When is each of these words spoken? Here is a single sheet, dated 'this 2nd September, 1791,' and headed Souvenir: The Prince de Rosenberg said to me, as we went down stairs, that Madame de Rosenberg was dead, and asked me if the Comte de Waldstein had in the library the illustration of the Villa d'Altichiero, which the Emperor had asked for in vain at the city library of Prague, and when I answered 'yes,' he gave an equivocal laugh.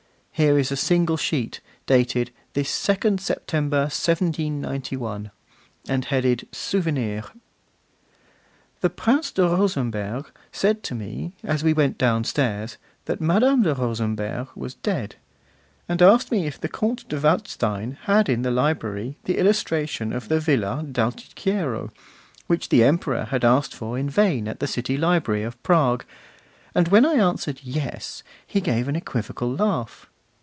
Here 0.33 0.57
is 0.57 0.71
a 0.71 0.75
single 0.75 1.17
sheet, 1.17 1.59
dated 1.85 2.31
'this 2.53 2.71
2nd 2.71 3.19
September, 3.19 3.81
1791,' 3.81 5.29
and 5.87 6.05
headed 6.05 6.47
Souvenir: 6.51 7.25
The 8.79 8.89
Prince 8.89 9.31
de 9.33 9.43
Rosenberg 9.43 10.31
said 10.51 10.81
to 10.83 10.95
me, 10.95 11.33
as 11.43 11.63
we 11.63 11.73
went 11.73 11.99
down 11.99 12.23
stairs, 12.23 12.77
that 13.05 13.21
Madame 13.21 13.61
de 13.61 13.75
Rosenberg 13.75 14.47
was 14.55 14.73
dead, 14.73 15.17
and 15.87 16.01
asked 16.01 16.31
me 16.31 16.47
if 16.47 16.59
the 16.59 16.69
Comte 16.69 17.07
de 17.07 17.19
Waldstein 17.19 17.91
had 18.05 18.27
in 18.27 18.41
the 18.41 18.49
library 18.49 19.19
the 19.25 19.37
illustration 19.37 20.11
of 20.11 20.27
the 20.27 20.39
Villa 20.39 20.81
d'Altichiero, 20.81 21.91
which 22.47 22.69
the 22.69 22.83
Emperor 22.83 23.25
had 23.25 23.45
asked 23.45 23.75
for 23.75 23.95
in 23.95 24.09
vain 24.09 24.47
at 24.47 24.59
the 24.59 24.65
city 24.65 24.97
library 24.97 25.43
of 25.43 25.61
Prague, 25.61 26.03
and 26.73 26.87
when 26.87 27.05
I 27.05 27.13
answered 27.13 27.61
'yes,' 27.61 28.23
he 28.47 28.59
gave 28.59 28.87
an 28.87 28.95
equivocal 28.95 29.53
laugh. 29.53 30.07